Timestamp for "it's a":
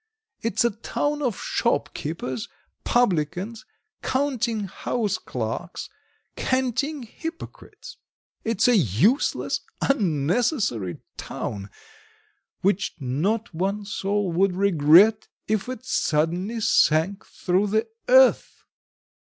0.41-0.71, 8.43-8.75